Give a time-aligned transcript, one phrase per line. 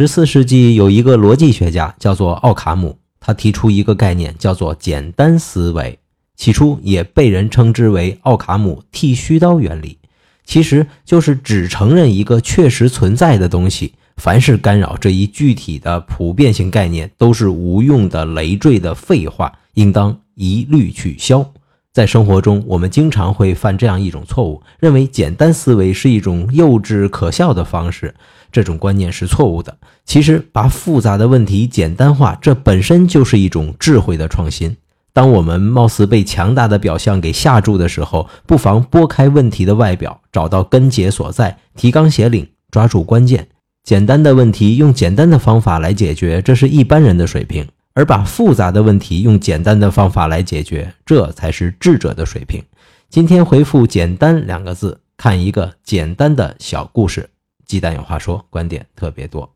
[0.00, 5.98] 十四世纪有一个逻辑学家叫做奥卡姆，他提出一个概念叫做简单思维，
[6.38, 9.98] 起初也被人称之为奥卡姆剃须刀原理，
[10.46, 21.52] 其实就是只承认一个确实存在的东西，凡是干扰这一具体的普遍性概念，都是无用的累赘的废话，应当一律取消。
[21.92, 28.14] 在生活中，我们经常会犯这样一种错误，认为简单思维是一种幼稚可笑的方式。
[28.52, 29.76] 这种观念是错误的。
[30.04, 34.76] 其实，把复杂的问题简单化，这本身就是一种智慧的创新。
[35.12, 43.48] 当我们貌似被强大的表象给吓住的时候，不妨拨开问题的外表，找到根结所在，提纲挈领，抓住关键。
[43.82, 47.66] 简单的问题用简单的方法来解决，这是一般人的水平。
[47.94, 52.62] 而把复杂的问题用简单的方法来解决，这才是智者的水平。
[53.08, 57.28] 今天回复“简单”两个字，看一个简单的小故事。
[57.66, 59.52] 鸡蛋有话说，观点特别多。